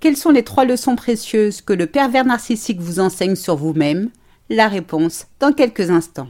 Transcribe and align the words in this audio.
Quelles 0.00 0.16
sont 0.16 0.30
les 0.30 0.44
trois 0.44 0.64
leçons 0.64 0.96
précieuses 0.96 1.60
que 1.60 1.74
le 1.74 1.86
pervers 1.86 2.24
narcissique 2.24 2.80
vous 2.80 3.00
enseigne 3.00 3.36
sur 3.36 3.56
vous-même? 3.56 4.08
La 4.48 4.66
réponse 4.66 5.26
dans 5.40 5.52
quelques 5.52 5.90
instants. 5.90 6.28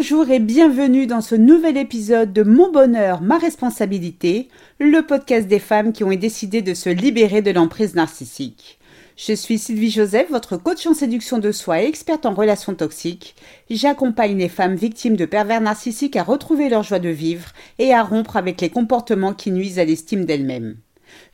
Bonjour 0.00 0.30
et 0.30 0.38
bienvenue 0.38 1.06
dans 1.06 1.20
ce 1.20 1.34
nouvel 1.34 1.76
épisode 1.76 2.32
de 2.32 2.42
Mon 2.42 2.72
bonheur, 2.72 3.20
ma 3.20 3.36
responsabilité, 3.36 4.48
le 4.78 5.02
podcast 5.02 5.46
des 5.46 5.58
femmes 5.58 5.92
qui 5.92 6.04
ont 6.04 6.14
décidé 6.14 6.62
de 6.62 6.72
se 6.72 6.88
libérer 6.88 7.42
de 7.42 7.50
l'emprise 7.50 7.94
narcissique. 7.94 8.78
Je 9.18 9.34
suis 9.34 9.58
Sylvie 9.58 9.90
Joseph, 9.90 10.30
votre 10.30 10.56
coach 10.56 10.86
en 10.86 10.94
séduction 10.94 11.36
de 11.36 11.52
soi 11.52 11.82
et 11.82 11.86
experte 11.86 12.24
en 12.24 12.32
relations 12.32 12.74
toxiques. 12.74 13.34
J'accompagne 13.68 14.38
les 14.38 14.48
femmes 14.48 14.74
victimes 14.74 15.16
de 15.16 15.26
pervers 15.26 15.60
narcissiques 15.60 16.16
à 16.16 16.22
retrouver 16.22 16.70
leur 16.70 16.82
joie 16.82 16.98
de 16.98 17.10
vivre 17.10 17.50
et 17.78 17.92
à 17.92 18.02
rompre 18.02 18.38
avec 18.38 18.62
les 18.62 18.70
comportements 18.70 19.34
qui 19.34 19.50
nuisent 19.50 19.78
à 19.78 19.84
l'estime 19.84 20.24
d'elles-mêmes. 20.24 20.78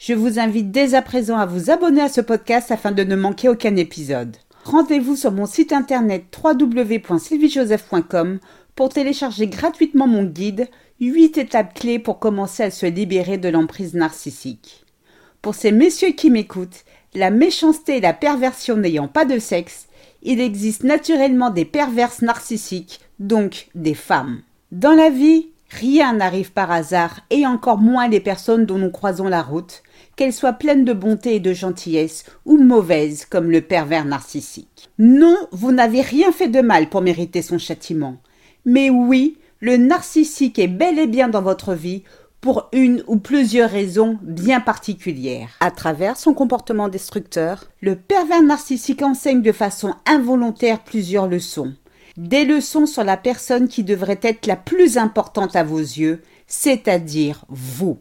Je 0.01 0.15
vous 0.15 0.41
invite 0.41 0.73
dès 0.73 0.95
à 0.95 1.03
présent 1.03 1.39
à 1.39 1.47
vous 1.47 1.71
abonner 1.71 2.01
à 2.01 2.09
ce 2.09 2.21
podcast 2.21 2.73
afin 2.73 2.91
de 2.91 3.05
ne 3.05 3.15
manquer 3.15 3.49
aucun 3.49 3.77
épisode 3.77 4.37
rendez-vous 4.67 5.17
sur 5.17 5.33
mon 5.33 5.47
site 5.47 5.73
internet 5.73 6.25
www.sylviejoseph.com 6.43 8.41
pour 8.75 8.89
télécharger 8.89 9.47
gratuitement 9.47 10.09
mon 10.09 10.25
guide 10.25 10.69
8 11.01 11.39
étapes 11.39 11.75
clés 11.75 11.99
pour 12.01 12.19
commencer 12.19 12.65
à 12.65 12.71
se 12.71 12.87
libérer 12.87 13.39
de 13.39 13.49
l'emprise 13.49 13.95
narcissique. 13.95 14.85
Pour 15.41 15.55
ces 15.55 15.71
messieurs 15.71 16.13
qui 16.13 16.31
m'écoutent, 16.31 16.85
la 17.15 17.31
méchanceté 17.31 17.99
et 17.99 18.01
la 18.01 18.13
perversion 18.13 18.77
n'ayant 18.77 19.07
pas 19.09 19.25
de 19.25 19.39
sexe, 19.39 19.87
il 20.23 20.41
existe 20.41 20.83
naturellement 20.83 21.51
des 21.51 21.65
perverses 21.65 22.23
narcissiques, 22.23 23.01
donc 23.21 23.69
des 23.75 23.95
femmes. 23.95 24.41
Dans 24.73 24.95
la 24.95 25.11
vie, 25.11 25.51
rien 25.71 26.15
n'arrive 26.15 26.51
par 26.53 26.73
hasard, 26.73 27.21
et 27.31 27.47
encore 27.47 27.79
moins 27.79 28.09
les 28.09 28.21
personnes 28.21 28.67
dont 28.67 28.79
nous 28.79 28.91
croisons 28.91 29.29
la 29.29 29.43
route, 29.43 29.83
qu'elle 30.17 30.33
soit 30.33 30.55
pleine 30.55 30.85
de 30.85 30.93
bonté 30.93 31.37
et 31.37 31.41
de 31.41 31.53
gentillesse, 31.53 32.25
ou 32.45 32.57
mauvaise 32.57 33.27
comme 33.27 33.51
le 33.51 33.61
pervers 33.61 34.07
narcissique. 34.07 34.89
Non, 34.99 35.37
vous 35.53 35.73
n'avez 35.73 36.01
rien 36.01 36.33
fait 36.33 36.49
de 36.49 36.61
mal 36.61 36.89
pour 36.89 37.03
mériter 37.03 37.43
son 37.43 37.59
châtiment. 37.59 38.17
Mais 38.65 38.91
oui, 38.91 39.39
le 39.61 39.77
narcissique 39.77 40.59
est 40.59 40.69
bel 40.69 40.99
et 40.99 41.07
bien 41.07 41.29
dans 41.29 41.43
votre 41.43 41.75
vie 41.75 42.03
pour 42.41 42.69
une 42.73 43.03
ou 43.07 43.17
plusieurs 43.17 43.71
raisons 43.71 44.19
bien 44.23 44.61
particulières. 44.61 45.57
À 45.61 45.71
travers 45.71 46.17
son 46.17 46.35
comportement 46.35 46.89
destructeur, 46.89 47.65
le 47.81 47.97
pervers 47.97 48.43
narcissique 48.43 49.03
enseigne 49.03 49.43
de 49.43 49.53
façon 49.53 49.95
involontaire 50.07 50.85
plusieurs 50.85 51.29
leçons. 51.29 51.75
Des 52.17 52.45
leçons 52.45 52.87
sur 52.87 53.05
la 53.05 53.17
personne 53.17 53.69
qui 53.69 53.85
devrait 53.85 54.21
être 54.23 54.47
la 54.47 54.57
plus 54.57 54.97
importante 54.97 55.57
à 55.57 55.65
vos 55.65 55.79
yeux, 55.79 56.23
c'est-à-dire 56.47 57.45
vous. 57.49 57.99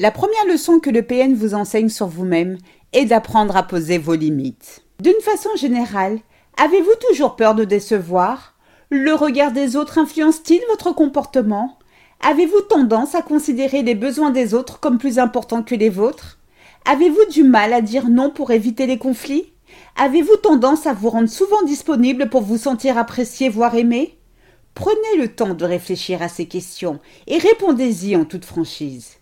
La 0.00 0.10
première 0.10 0.46
leçon 0.46 0.80
que 0.80 0.88
le 0.88 1.02
PN 1.02 1.34
vous 1.34 1.52
enseigne 1.52 1.90
sur 1.90 2.06
vous-même 2.06 2.56
est 2.94 3.04
d'apprendre 3.04 3.54
à 3.54 3.62
poser 3.62 3.98
vos 3.98 4.14
limites. 4.14 4.82
D'une 4.98 5.20
façon 5.20 5.50
générale, 5.56 6.20
avez-vous 6.56 6.94
toujours 7.06 7.36
peur 7.36 7.54
de 7.54 7.64
décevoir? 7.64 8.54
Le 8.88 9.12
regard 9.12 9.52
des 9.52 9.76
autres 9.76 9.98
influence-t-il 9.98 10.62
votre 10.70 10.92
comportement? 10.92 11.78
Avez-vous 12.20 12.62
tendance 12.62 13.14
à 13.14 13.20
considérer 13.20 13.82
les 13.82 13.94
besoins 13.94 14.30
des 14.30 14.54
autres 14.54 14.80
comme 14.80 14.96
plus 14.96 15.18
importants 15.18 15.62
que 15.62 15.74
les 15.74 15.90
vôtres? 15.90 16.38
Avez-vous 16.86 17.30
du 17.30 17.42
mal 17.42 17.74
à 17.74 17.82
dire 17.82 18.08
non 18.08 18.30
pour 18.30 18.52
éviter 18.52 18.86
les 18.86 18.96
conflits? 18.96 19.52
Avez-vous 19.96 20.36
tendance 20.36 20.86
à 20.86 20.94
vous 20.94 21.10
rendre 21.10 21.28
souvent 21.28 21.62
disponible 21.64 22.30
pour 22.30 22.40
vous 22.40 22.56
sentir 22.56 22.96
apprécié, 22.96 23.50
voire 23.50 23.74
aimé? 23.74 24.16
Prenez 24.74 25.18
le 25.18 25.28
temps 25.28 25.52
de 25.52 25.64
réfléchir 25.66 26.22
à 26.22 26.28
ces 26.28 26.46
questions 26.46 27.00
et 27.26 27.36
répondez-y 27.36 28.16
en 28.16 28.24
toute 28.24 28.46
franchise. 28.46 29.19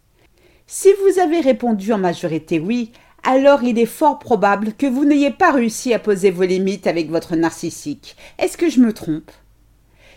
Si 0.71 0.91
vous 1.03 1.19
avez 1.19 1.41
répondu 1.41 1.95
en 1.95 1.99
majorité 1.99 2.61
oui, 2.61 2.93
alors 3.23 3.63
il 3.63 3.79
est 3.79 3.87
fort 3.87 4.19
probable 4.19 4.75
que 4.75 4.85
vous 4.85 5.07
n'ayez 5.07 5.31
pas 5.31 5.51
réussi 5.51 5.95
à 5.95 5.99
poser 5.99 6.31
vos 6.31 6.43
limites 6.43 6.87
avec 6.87 7.09
votre 7.09 7.37
narcissique. 7.37 8.17
Est-ce 8.39 8.59
que 8.59 8.69
je 8.69 8.81
me 8.81 8.93
trompe? 8.93 9.31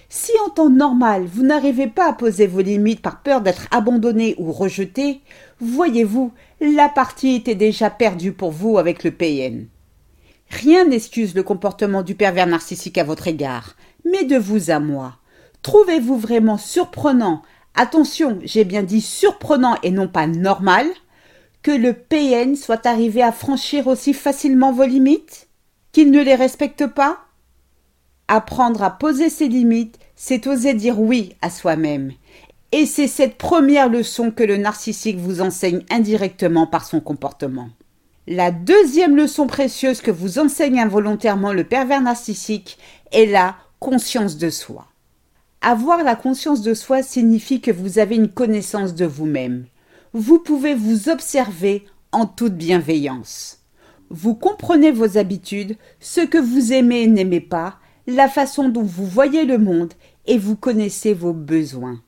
Si 0.10 0.34
en 0.46 0.50
temps 0.50 0.70
normal 0.70 1.24
vous 1.26 1.44
n'arrivez 1.44 1.88
pas 1.88 2.10
à 2.10 2.12
poser 2.12 2.48
vos 2.48 2.60
limites 2.60 3.02
par 3.02 3.22
peur 3.24 3.40
d'être 3.40 3.70
abandonné 3.72 4.36
ou 4.40 4.52
rejeté, 4.52 5.22
voyez-vous, 5.62 6.34
la 6.60 6.90
partie 6.90 7.36
était 7.36 7.56
déjà 7.56 7.90
perdue 7.90 8.34
pour 8.34 8.52
vous 8.52 8.78
avec 8.78 9.06
le 9.06 9.12
PN. 9.12 9.68
Rien 10.50 10.84
n'excuse 10.84 11.34
le 11.34 11.44
comportement 11.44 12.04
du 12.04 12.16
pervers 12.16 12.48
narcissique 12.48 12.98
à 12.98 13.06
votre 13.06 13.30
égard, 13.30 13.78
mais 14.04 14.26
de 14.26 14.36
vous 14.36 14.70
à 14.70 14.82
moi. 14.82 15.16
Trouvez-vous 15.62 16.18
vraiment 16.18 16.58
surprenant 16.58 17.42
attention, 17.76 18.40
j'ai 18.44 18.64
bien 18.64 18.84
dit 18.84 19.02
surprenant 19.02 19.76
et 19.84 19.92
non 19.92 20.08
pas 20.08 20.28
normal, 20.28 20.88
que 21.62 21.72
le 21.72 21.94
PN 21.94 22.56
soit 22.56 22.86
arrivé 22.86 23.22
à 23.22 23.32
franchir 23.32 23.88
aussi 23.88 24.14
facilement 24.14 24.72
vos 24.72 24.86
limites 24.86 25.48
Qu'il 25.92 26.12
ne 26.12 26.22
les 26.22 26.36
respecte 26.36 26.88
pas 26.88 27.20
Apprendre 28.28 28.82
à 28.82 28.92
poser 28.92 29.30
ses 29.30 29.48
limites, 29.48 30.00
c'est 30.16 30.48
oser 30.48 30.74
dire 30.74 31.00
oui 31.00 31.36
à 31.42 31.50
soi-même. 31.50 32.14
Et 32.72 32.86
c'est 32.86 33.08
cette 33.08 33.38
première 33.38 33.90
leçon 33.90 34.32
que 34.32 34.44
le 34.44 34.56
narcissique 34.56 35.18
vous 35.18 35.42
enseigne 35.42 35.84
indirectement 35.90 36.66
par 36.66 36.86
son 36.86 37.02
comportement. 37.02 37.70
La 38.28 38.52
deuxième 38.52 39.18
leçon 39.18 39.48
précieuse 39.48 40.00
que 40.00 40.12
vous 40.12 40.40
enseigne 40.40 40.80
involontairement 40.80 41.52
le 41.52 41.66
pervers 41.66 42.02
narcissique 42.02 42.78
est 43.12 43.26
la 43.26 43.58
conscience 43.80 44.38
de 44.38 44.50
soi. 44.50 44.88
Avoir 45.64 46.04
la 46.04 46.16
conscience 46.16 46.64
de 46.64 46.74
soi 46.74 47.04
signifie 47.04 47.62
que 47.62 47.70
vous 47.70 48.00
avez 48.00 48.16
une 48.16 48.30
connaissance 48.30 48.96
de 48.96 49.06
vous-même. 49.06 49.66
Vous 50.12 50.40
pouvez 50.40 50.74
vous 50.74 51.08
observer 51.08 51.86
en 52.12 52.26
toute 52.26 52.56
bienveillance. 52.56 53.60
Vous 54.10 54.34
comprenez 54.34 54.90
vos 54.90 55.20
habitudes, 55.20 55.78
ce 56.00 56.22
que 56.22 56.40
vous 56.40 56.74
aimez 56.74 57.04
et 57.04 57.08
n'aimez 57.08 57.42
pas, 57.42 57.76
la 58.08 58.28
façon 58.28 58.70
dont 58.70 58.82
vous 58.82 59.06
voyez 59.06 59.46
le 59.46 59.60
monde 59.60 59.94
et 60.26 60.40
vous 60.40 60.56
connaissez 60.56 61.14
vos 61.14 61.32
besoins. 61.32 62.02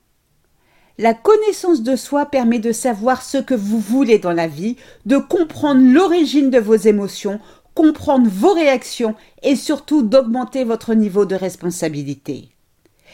La 0.98 1.14
connaissance 1.14 1.84
de 1.84 1.96
soi 1.96 2.26
permet 2.26 2.58
de 2.58 2.72
savoir 2.72 3.22
ce 3.22 3.38
que 3.38 3.54
vous 3.54 3.80
voulez 3.80 4.18
dans 4.18 4.34
la 4.34 4.48
vie, 4.48 4.78
de 5.06 5.18
comprendre 5.18 5.82
l'origine 5.82 6.50
de 6.50 6.60
vos 6.60 6.74
émotions, 6.74 7.40
comprendre 7.76 8.28
vos 8.32 8.54
réactions 8.54 9.14
et 9.44 9.56
surtout 9.56 10.02
d'augmenter 10.02 10.64
votre 10.64 10.96
niveau 10.96 11.26
de 11.26 11.36
responsabilité. 11.36 12.50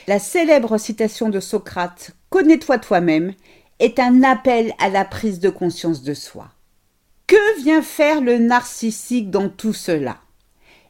La 0.07 0.17
célèbre 0.17 0.77
citation 0.77 1.29
de 1.29 1.39
Socrate 1.39 2.11
Connais-toi 2.29 2.79
toi-même 2.79 3.33
est 3.79 3.99
un 3.99 4.23
appel 4.23 4.73
à 4.79 4.89
la 4.89 5.05
prise 5.05 5.39
de 5.39 5.49
conscience 5.49 6.03
de 6.03 6.13
soi. 6.13 6.47
Que 7.27 7.61
vient 7.61 7.81
faire 7.81 8.21
le 8.21 8.37
narcissique 8.37 9.29
dans 9.29 9.49
tout 9.49 9.73
cela? 9.73 10.17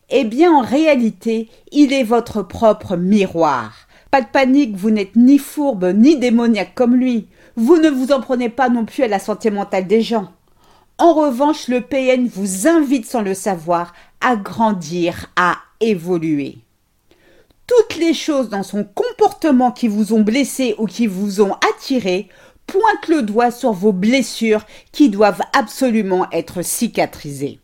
Eh 0.10 0.24
bien, 0.24 0.52
en 0.52 0.62
réalité, 0.62 1.50
il 1.72 1.92
est 1.92 2.04
votre 2.04 2.44
propre 2.44 2.96
miroir. 2.96 3.74
Pas 4.12 4.22
de 4.22 4.28
panique, 4.28 4.76
vous 4.76 4.90
n'êtes 4.90 5.16
ni 5.16 5.38
fourbe 5.38 5.92
ni 5.94 6.18
démoniaque 6.18 6.74
comme 6.74 6.96
lui. 6.96 7.28
Vous 7.56 7.78
ne 7.78 7.90
vous 7.90 8.12
en 8.12 8.22
prenez 8.22 8.50
pas 8.50 8.70
non 8.70 8.86
plus 8.86 9.04
à 9.04 9.08
la 9.08 9.20
santé 9.20 9.52
mentale 9.52 9.88
des 9.88 10.02
gens. 10.02 10.32
En 10.98 11.14
revanche, 11.14 11.68
le 11.68 11.82
PN 11.82 12.28
vous 12.28 12.68
invite 12.68 13.06
sans 13.06 13.22
le 13.22 13.34
savoir 13.34 13.94
à 14.22 14.36
grandir, 14.36 15.32
à 15.36 15.58
évoluer 15.80 16.60
toutes 17.70 17.98
les 17.98 18.16
choses 18.16 18.50
dans 18.50 18.64
son 18.64 18.84
comportement 18.84 19.72
qui 19.72 19.88
vous 19.88 20.14
ont 20.14 20.22
blessé 20.22 20.74
ou 20.80 20.88
qui 20.88 21.06
vous 21.06 21.40
ont 21.40 21.54
attiré 21.76 22.28
pointent 22.66 23.08
le 23.08 23.22
doigt 23.22 23.52
sur 23.52 23.74
vos 23.74 23.92
blessures 23.92 24.66
qui 24.92 25.10
doivent 25.10 25.44
absolument 25.54 26.26
être 26.32 26.64
cicatrisées. 26.64 27.60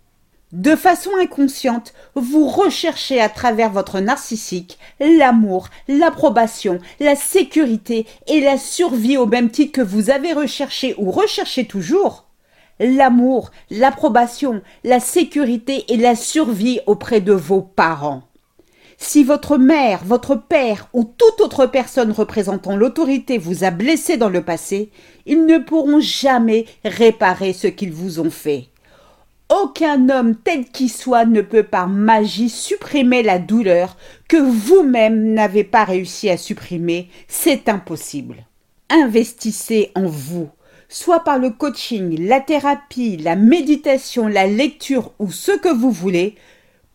De 0.52 0.76
façon 0.76 1.10
inconsciente, 1.20 1.96
vous 2.14 2.48
recherchez 2.48 3.20
à 3.20 3.30
travers 3.30 3.72
votre 3.72 4.00
narcissique 4.00 4.78
l'amour, 5.00 5.70
l'approbation, 5.88 6.78
la 7.00 7.16
sécurité 7.16 8.06
et 8.28 8.42
la 8.42 8.60
survie 8.60 9.18
au 9.18 9.26
même 9.26 9.50
titre 9.50 9.72
que 9.72 9.82
vous 9.82 10.12
avez 10.12 10.34
recherché 10.34 10.94
ou 11.00 11.10
recherchez 11.10 11.66
toujours 11.66 12.28
l'amour, 12.80 13.50
l'approbation, 13.72 14.62
la 14.84 15.00
sécurité 15.00 15.84
et 15.92 15.98
la 15.98 16.16
survie 16.16 16.80
auprès 16.86 17.22
de 17.22 17.34
vos 17.34 17.62
parents. 17.62 18.22
Si 18.98 19.24
votre 19.24 19.58
mère, 19.58 20.02
votre 20.06 20.36
père 20.36 20.88
ou 20.94 21.04
toute 21.04 21.42
autre 21.42 21.66
personne 21.66 22.12
représentant 22.12 22.78
l'autorité 22.78 23.38
vous 23.38 23.64
a 23.64 23.72
blessé 23.72 24.18
dans 24.18 24.30
le 24.30 24.42
passé, 24.42 24.90
ils 25.26 25.46
ne 25.46 25.58
pourront 25.58 26.00
jamais 26.00 26.66
réparer 26.84 27.54
ce 27.54 27.68
qu'ils 27.68 27.92
vous 27.92 28.20
ont 28.20 28.32
fait. 28.32 28.70
Aucun 29.50 30.10
homme 30.10 30.36
tel 30.36 30.66
qu'il 30.66 30.90
soit 30.90 31.26
ne 31.26 31.42
peut 31.42 31.64
par 31.64 31.88
magie 31.88 32.50
supprimer 32.50 33.22
la 33.22 33.38
douleur 33.38 33.96
que 34.28 34.38
vous-même 34.38 35.34
n'avez 35.34 35.64
pas 35.64 35.84
réussi 35.84 36.30
à 36.30 36.38
supprimer. 36.38 37.10
C'est 37.28 37.70
impossible. 37.70 38.46
investissez 38.90 39.92
en 39.96 40.06
vous, 40.06 40.50
soit 40.90 41.24
par 41.24 41.38
le 41.38 41.50
coaching, 41.52 42.28
la 42.28 42.40
thérapie, 42.40 43.18
la 43.18 43.36
méditation, 43.36 44.28
la 44.28 44.48
lecture 44.48 45.12
ou 45.20 45.32
ce 45.32 45.52
que 45.52 45.74
vous 45.74 45.92
voulez, 45.92 46.36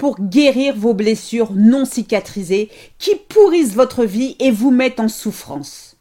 pour 0.00 0.18
guérir 0.18 0.74
vos 0.74 0.94
blessures 0.94 1.52
non 1.54 1.84
cicatrisées 1.84 2.70
qui 2.98 3.16
pourrissent 3.28 3.74
votre 3.74 4.06
vie 4.06 4.34
et 4.38 4.50
vous 4.50 4.70
mettent 4.70 4.98
en 4.98 5.08
souffrance. 5.08 5.98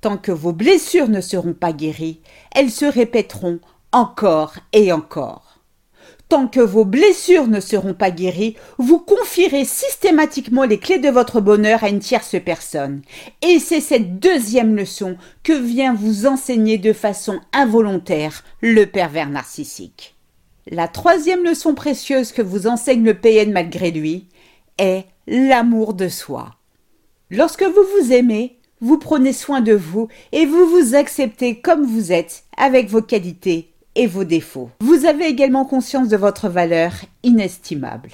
Tant 0.00 0.16
que 0.16 0.32
vos 0.32 0.52
blessures 0.52 1.08
ne 1.08 1.20
seront 1.20 1.52
pas 1.52 1.72
guéries, 1.72 2.22
elles 2.52 2.72
se 2.72 2.86
répéteront 2.86 3.60
encore 3.92 4.54
et 4.72 4.90
encore. 4.90 5.60
Tant 6.28 6.48
que 6.48 6.58
vos 6.58 6.84
blessures 6.84 7.46
ne 7.46 7.60
seront 7.60 7.94
pas 7.94 8.10
guéries, 8.10 8.56
vous 8.78 8.98
confierez 8.98 9.64
systématiquement 9.64 10.64
les 10.64 10.80
clés 10.80 10.98
de 10.98 11.08
votre 11.08 11.40
bonheur 11.40 11.84
à 11.84 11.88
une 11.88 12.00
tierce 12.00 12.34
personne. 12.44 13.00
Et 13.42 13.60
c'est 13.60 13.80
cette 13.80 14.18
deuxième 14.18 14.74
leçon 14.74 15.16
que 15.44 15.52
vient 15.52 15.94
vous 15.94 16.26
enseigner 16.26 16.78
de 16.78 16.92
façon 16.92 17.38
involontaire 17.52 18.42
le 18.60 18.86
pervers 18.86 19.30
narcissique. 19.30 20.16
La 20.66 20.88
troisième 20.88 21.42
leçon 21.42 21.74
précieuse 21.74 22.32
que 22.32 22.42
vous 22.42 22.66
enseigne 22.66 23.02
le 23.02 23.14
PN 23.14 23.50
malgré 23.50 23.90
lui 23.90 24.26
est 24.78 25.04
l'amour 25.26 25.94
de 25.94 26.08
soi. 26.08 26.54
Lorsque 27.30 27.62
vous 27.62 27.84
vous 27.98 28.12
aimez, 28.12 28.58
vous 28.80 28.98
prenez 28.98 29.32
soin 29.32 29.62
de 29.62 29.72
vous 29.72 30.08
et 30.32 30.44
vous 30.44 30.66
vous 30.66 30.94
acceptez 30.94 31.60
comme 31.60 31.86
vous 31.86 32.12
êtes 32.12 32.44
avec 32.56 32.88
vos 32.88 33.00
qualités 33.00 33.70
et 33.94 34.06
vos 34.06 34.24
défauts. 34.24 34.70
Vous 34.80 35.06
avez 35.06 35.26
également 35.26 35.64
conscience 35.64 36.08
de 36.08 36.16
votre 36.16 36.48
valeur 36.48 36.92
inestimable. 37.22 38.10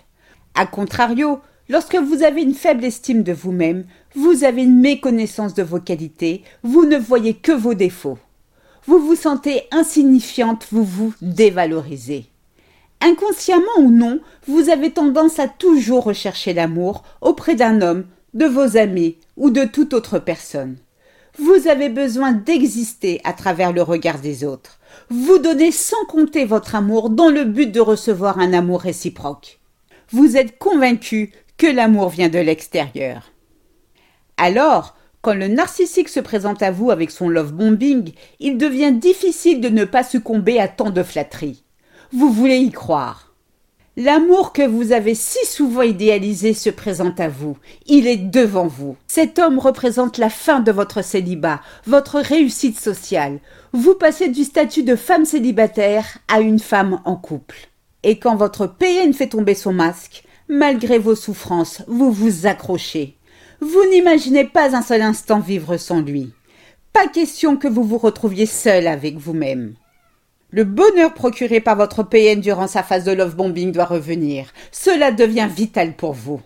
A 0.55 0.67
contrario, 0.67 1.41
lorsque 1.69 1.97
vous 1.97 2.23
avez 2.23 2.43
une 2.43 2.55
faible 2.55 2.85
estime 2.85 3.23
de 3.23 3.33
vous-même, 3.33 3.85
vous 4.15 4.45
avez 4.45 4.63
une 4.63 4.81
méconnaissance 4.81 5.55
de 5.55 5.65
vos 5.65 5.81
qualités, 5.81 6.43
vous 6.63 6.85
ne 6.85 6.97
voyez 6.97 7.35
que 7.35 7.53
vos 7.53 7.75
défauts. 7.75 8.19
Vous 8.87 9.01
vous 9.01 9.17
sentez 9.17 9.65
insignifiante, 9.73 10.69
vous 10.71 10.85
vous 10.85 11.13
dévalorisez. 11.21 12.27
Inconsciemment 13.01 13.79
ou 13.79 13.91
non, 13.91 14.21
vous 14.47 14.69
avez 14.71 14.91
tendance 14.91 15.39
à 15.39 15.49
toujours 15.49 16.05
rechercher 16.05 16.55
l'amour 16.55 17.03
auprès 17.21 17.55
d'un 17.55 17.81
homme, 17.83 18.07
de 18.35 18.47
vos 18.47 18.77
amis 18.77 19.17
ou 19.37 19.51
de 19.51 19.65
toute 19.65 19.93
autre 19.93 20.19
personne. 20.19 20.77
Vous 21.39 21.69
avez 21.69 21.91
besoin 21.91 22.33
d'exister 22.33 23.21
à 23.25 23.35
travers 23.35 23.73
le 23.73 23.83
regard 23.83 24.21
des 24.21 24.45
autres. 24.45 24.79
Vous 25.11 25.39
donnez 25.39 25.71
sans 25.71 26.05
compter 26.09 26.47
votre 26.47 26.75
amour 26.75 27.11
dans 27.11 27.29
le 27.29 27.45
but 27.45 27.71
de 27.71 27.81
recevoir 27.81 28.39
un 28.39 28.55
amour 28.55 28.81
réciproque. 28.81 29.61
Vous 30.11 30.37
êtes 30.39 30.59
convaincu 30.59 31.33
que 31.59 31.67
l'amour 31.67 32.09
vient 32.09 32.31
de 32.31 32.39
l'extérieur. 32.39 33.33
Alors, 34.39 34.97
quand 35.21 35.35
le 35.35 35.49
narcissique 35.49 36.09
se 36.09 36.21
présente 36.21 36.63
à 36.63 36.71
vous 36.71 36.91
avec 36.91 37.11
son 37.11 37.29
love 37.29 37.53
bombing, 37.53 38.13
il 38.41 38.57
devient 38.57 38.93
difficile 38.93 39.61
de 39.61 39.69
ne 39.69 39.85
pas 39.85 40.05
succomber 40.05 40.59
à 40.59 40.69
tant 40.69 40.91
de 40.91 41.03
flatteries. 41.03 41.65
Vous 42.13 42.31
voulez 42.31 42.59
y 42.59 42.71
croire. 42.71 43.35
L'amour 43.99 44.53
que 44.53 44.67
vous 44.67 44.93
avez 44.93 45.15
si 45.15 45.45
souvent 45.47 45.81
idéalisé 45.81 46.53
se 46.53 46.69
présente 46.69 47.19
à 47.19 47.29
vous. 47.29 47.57
Il 47.87 48.07
est 48.07 48.19
devant 48.19 48.67
vous. 48.67 48.97
Cet 49.07 49.39
homme 49.39 49.59
représente 49.59 50.19
la 50.19 50.29
fin 50.29 50.61
de 50.61 50.71
votre 50.71 51.03
célibat, 51.03 51.63
votre 51.87 52.21
réussite 52.21 52.79
sociale. 52.79 53.41
Vous 53.73 53.95
passez 53.95 54.29
du 54.29 54.45
statut 54.45 54.83
de 54.83 54.97
femme 54.97 55.25
célibataire 55.25 56.19
à 56.29 56.41
une 56.41 56.59
femme 56.59 57.01
en 57.07 57.17
couple. 57.17 57.71
Et 58.03 58.19
quand 58.19 58.37
votre 58.37 58.67
PN 58.67 59.15
fait 59.15 59.31
tomber 59.31 59.55
son 59.55 59.73
masque, 59.73 60.25
malgré 60.49 60.99
vos 60.99 61.17
souffrances, 61.17 61.83
vous 61.89 62.13
vous 62.13 62.47
accrochez. 62.47 63.17
Vous 63.61 63.83
n'imaginez 63.91 64.45
pas 64.45 64.77
un 64.77 64.83
seul 64.83 65.01
instant 65.01 65.41
vivre 65.41 65.79
sans 65.79 66.03
lui. 66.03 66.33
Pas 66.93 67.09
question 67.09 67.57
que 67.57 67.67
vous 67.67 67.83
vous 67.83 67.99
retrouviez 67.99 68.47
seul 68.47 68.87
avec 68.87 69.17
vous-même. 69.17 69.75
Le 70.51 70.63
bonheur 70.63 71.13
procuré 71.13 71.61
par 71.61 71.75
votre 71.75 72.05
PN 72.05 72.41
durant 72.41 72.69
sa 72.69 72.85
phase 72.85 73.05
de 73.05 73.11
love 73.11 73.35
bombing 73.35 73.73
doit 73.73 73.85
revenir. 73.85 74.47
Cela 74.71 75.11
devient 75.11 75.49
vital 75.51 75.95
pour 75.95 76.13
vous. 76.13 76.41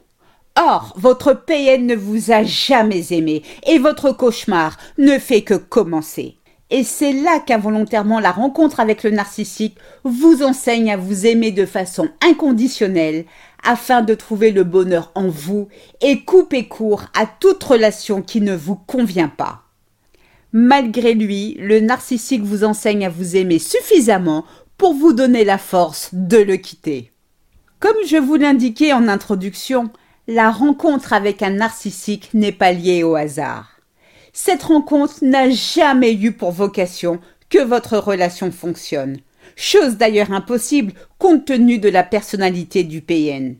Or, 0.57 0.95
votre 0.97 1.35
PN 1.35 1.87
ne 1.87 1.95
vous 1.95 2.33
a 2.33 2.43
jamais 2.43 3.13
aimé 3.13 3.43
et 3.67 3.79
votre 3.79 4.13
cauchemar 4.13 4.79
ne 4.97 5.19
fait 5.19 5.43
que 5.43 5.55
commencer. 5.55 6.37
Et 6.71 6.83
c'est 6.83 7.13
là 7.13 7.41
qu'involontairement 7.41 8.21
la 8.21 8.33
rencontre 8.33 8.81
avec 8.81 9.03
le 9.03 9.11
narcissique 9.11 9.77
vous 10.05 10.43
enseigne 10.43 10.91
à 10.91 10.97
vous 10.97 11.27
aimer 11.27 11.51
de 11.51 11.67
façon 11.67 12.09
inconditionnelle 12.27 13.27
afin 13.65 14.01
de 14.01 14.15
trouver 14.15 14.51
le 14.51 14.65
bonheur 14.65 15.13
en 15.15 15.29
vous 15.29 15.69
et 16.01 16.25
couper 16.25 16.69
court 16.69 17.05
à 17.15 17.27
toute 17.27 17.63
relation 17.63 18.23
qui 18.23 18.41
ne 18.41 18.57
vous 18.57 18.77
convient 18.77 19.29
pas. 19.29 19.70
Malgré 20.53 21.15
lui, 21.15 21.57
le 21.61 21.81
narcissique 21.81 22.43
vous 22.43 22.65
enseigne 22.65 23.07
à 23.07 23.09
vous 23.09 23.37
aimer 23.37 23.61
suffisamment 23.61 24.45
pour 24.77 24.95
vous 24.95 25.13
donner 25.13 25.45
la 25.45 25.59
force 25.59 26.11
de 26.13 26.39
le 26.39 26.57
quitter. 26.57 27.13
Comme 27.79 27.97
je 28.07 28.17
vous 28.17 28.35
l'indiquais 28.35 28.93
en 28.93 29.07
introduction, 29.09 29.91
la 30.27 30.51
rencontre 30.51 31.13
avec 31.13 31.43
un 31.43 31.51
narcissique 31.51 32.31
n'est 32.35 32.53
pas 32.53 32.73
liée 32.73 33.03
au 33.03 33.15
hasard. 33.15 33.81
Cette 34.33 34.65
rencontre 34.65 35.23
n'a 35.23 35.51
jamais 35.51 36.15
eu 36.15 36.33
pour 36.33 36.51
vocation 36.51 37.21
que 37.49 37.63
votre 37.63 37.99
relation 37.99 38.51
fonctionne, 38.51 39.19
chose 39.57 39.97
d'ailleurs 39.97 40.33
impossible 40.33 40.93
compte 41.19 41.45
tenu 41.45 41.79
de 41.79 41.89
la 41.89 42.03
personnalité 42.03 42.85
du 42.85 43.01
PN. 43.03 43.57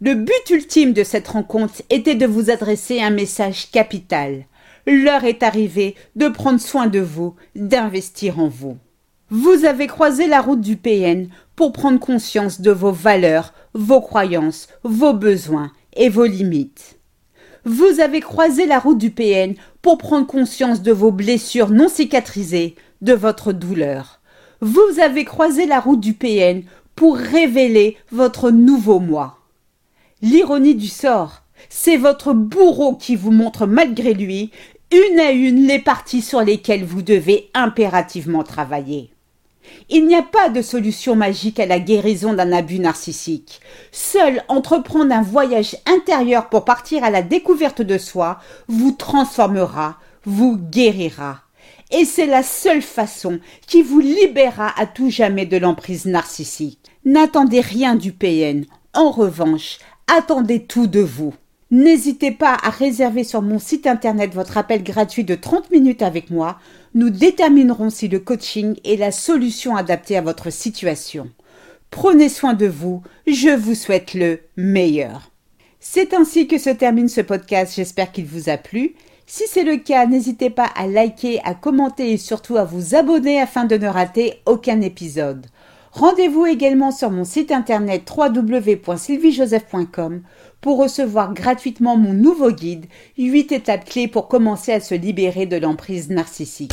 Le 0.00 0.14
but 0.14 0.50
ultime 0.50 0.92
de 0.92 1.04
cette 1.04 1.28
rencontre 1.28 1.82
était 1.88 2.14
de 2.14 2.26
vous 2.26 2.50
adresser 2.50 3.00
un 3.00 3.10
message 3.10 3.70
capital, 3.70 4.46
L'heure 4.86 5.24
est 5.24 5.42
arrivée 5.42 5.94
de 6.16 6.28
prendre 6.28 6.60
soin 6.60 6.86
de 6.86 7.00
vous, 7.00 7.34
d'investir 7.54 8.38
en 8.38 8.48
vous. 8.48 8.76
Vous 9.30 9.64
avez 9.64 9.86
croisé 9.86 10.26
la 10.26 10.40
route 10.40 10.60
du 10.60 10.76
PN 10.76 11.28
pour 11.56 11.72
prendre 11.72 11.98
conscience 11.98 12.60
de 12.60 12.70
vos 12.70 12.92
valeurs, 12.92 13.54
vos 13.72 14.00
croyances, 14.00 14.68
vos 14.82 15.14
besoins 15.14 15.72
et 15.96 16.08
vos 16.08 16.26
limites. 16.26 16.98
Vous 17.64 18.00
avez 18.00 18.20
croisé 18.20 18.66
la 18.66 18.78
route 18.78 18.98
du 18.98 19.10
PN 19.10 19.54
pour 19.80 19.96
prendre 19.96 20.26
conscience 20.26 20.82
de 20.82 20.92
vos 20.92 21.10
blessures 21.10 21.70
non 21.70 21.88
cicatrisées, 21.88 22.74
de 23.00 23.14
votre 23.14 23.52
douleur. 23.52 24.20
Vous 24.60 25.00
avez 25.00 25.24
croisé 25.24 25.64
la 25.64 25.80
route 25.80 26.00
du 26.00 26.12
PN 26.12 26.62
pour 26.94 27.16
révéler 27.16 27.96
votre 28.12 28.50
nouveau 28.50 29.00
moi. 29.00 29.38
L'ironie 30.20 30.74
du 30.74 30.88
sort, 30.88 31.42
c'est 31.68 31.96
votre 31.96 32.34
bourreau 32.34 32.96
qui 32.96 33.16
vous 33.16 33.30
montre 33.30 33.66
malgré 33.66 34.14
lui 34.14 34.50
une 34.92 35.18
à 35.18 35.30
une 35.30 35.66
les 35.66 35.78
parties 35.78 36.22
sur 36.22 36.40
lesquelles 36.40 36.84
vous 36.84 37.02
devez 37.02 37.50
impérativement 37.54 38.42
travailler. 38.42 39.10
Il 39.88 40.06
n'y 40.06 40.14
a 40.14 40.22
pas 40.22 40.48
de 40.48 40.62
solution 40.62 41.16
magique 41.16 41.58
à 41.58 41.66
la 41.66 41.78
guérison 41.78 42.34
d'un 42.34 42.52
abus 42.52 42.78
narcissique. 42.78 43.60
Seul 43.92 44.42
entreprendre 44.48 45.14
un 45.14 45.22
voyage 45.22 45.76
intérieur 45.86 46.48
pour 46.48 46.64
partir 46.64 47.04
à 47.04 47.10
la 47.10 47.22
découverte 47.22 47.82
de 47.82 47.98
soi 47.98 48.38
vous 48.68 48.92
transformera, 48.92 49.98
vous 50.24 50.56
guérira. 50.56 51.40
Et 51.90 52.04
c'est 52.04 52.26
la 52.26 52.42
seule 52.42 52.82
façon 52.82 53.40
qui 53.66 53.82
vous 53.82 54.00
libérera 54.00 54.72
à 54.78 54.86
tout 54.86 55.10
jamais 55.10 55.46
de 55.46 55.56
l'emprise 55.56 56.06
narcissique. 56.06 56.80
N'attendez 57.04 57.60
rien 57.60 57.94
du 57.94 58.12
PN. 58.12 58.64
En 58.94 59.10
revanche, 59.10 59.78
attendez 60.06 60.64
tout 60.64 60.86
de 60.86 61.00
vous. 61.00 61.34
N'hésitez 61.74 62.30
pas 62.30 62.56
à 62.62 62.70
réserver 62.70 63.24
sur 63.24 63.42
mon 63.42 63.58
site 63.58 63.88
internet 63.88 64.32
votre 64.32 64.58
appel 64.58 64.84
gratuit 64.84 65.24
de 65.24 65.34
30 65.34 65.72
minutes 65.72 66.02
avec 66.02 66.30
moi. 66.30 66.56
Nous 66.94 67.10
déterminerons 67.10 67.90
si 67.90 68.06
le 68.06 68.20
coaching 68.20 68.76
est 68.84 68.94
la 68.94 69.10
solution 69.10 69.74
adaptée 69.74 70.16
à 70.16 70.20
votre 70.20 70.50
situation. 70.50 71.28
Prenez 71.90 72.28
soin 72.28 72.54
de 72.54 72.68
vous, 72.68 73.02
je 73.26 73.48
vous 73.48 73.74
souhaite 73.74 74.14
le 74.14 74.38
meilleur. 74.56 75.32
C'est 75.80 76.14
ainsi 76.14 76.46
que 76.46 76.58
se 76.58 76.70
termine 76.70 77.08
ce 77.08 77.22
podcast, 77.22 77.72
j'espère 77.74 78.12
qu'il 78.12 78.26
vous 78.26 78.48
a 78.48 78.56
plu. 78.56 78.94
Si 79.26 79.42
c'est 79.48 79.64
le 79.64 79.78
cas, 79.78 80.06
n'hésitez 80.06 80.50
pas 80.50 80.70
à 80.76 80.86
liker, 80.86 81.40
à 81.42 81.54
commenter 81.54 82.12
et 82.12 82.18
surtout 82.18 82.56
à 82.56 82.64
vous 82.64 82.94
abonner 82.94 83.40
afin 83.40 83.64
de 83.64 83.76
ne 83.76 83.88
rater 83.88 84.34
aucun 84.46 84.80
épisode. 84.80 85.48
Rendez-vous 85.94 86.46
également 86.46 86.90
sur 86.90 87.10
mon 87.12 87.24
site 87.24 87.52
internet 87.52 88.10
www.sylviejoseph.com 88.10 90.22
pour 90.64 90.78
recevoir 90.78 91.34
gratuitement 91.34 91.98
mon 91.98 92.14
nouveau 92.14 92.50
guide 92.50 92.86
8 93.18 93.52
étapes 93.52 93.84
clés 93.84 94.08
pour 94.08 94.28
commencer 94.28 94.72
à 94.72 94.80
se 94.80 94.94
libérer 94.94 95.44
de 95.44 95.58
l'emprise 95.58 96.08
narcissique. 96.08 96.72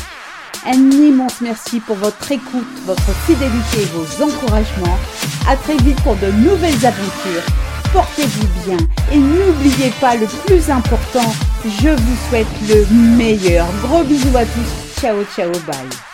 Un 0.65 0.91
immense 0.91 1.41
merci 1.41 1.81
pour 1.81 1.97
votre 1.97 2.31
écoute, 2.31 2.71
votre 2.85 3.11
fidélité 3.25 3.81
et 3.81 3.85
vos 3.87 4.23
encouragements. 4.23 4.97
À 5.45 5.57
très 5.57 5.75
vite 5.75 6.01
pour 6.03 6.15
de 6.15 6.31
nouvelles 6.31 6.85
aventures. 6.85 7.45
Portez-vous 7.91 8.47
bien 8.65 8.77
et 9.11 9.17
n'oubliez 9.17 9.91
pas 9.99 10.15
le 10.15 10.27
plus 10.45 10.69
important, 10.69 11.29
je 11.65 11.89
vous 11.89 12.29
souhaite 12.29 12.47
le 12.69 12.85
meilleur. 13.17 13.67
Gros 13.81 14.03
bisous 14.03 14.37
à 14.37 14.45
tous. 14.45 15.01
Ciao 15.01 15.17
ciao 15.35 15.51
bye. 15.67 16.10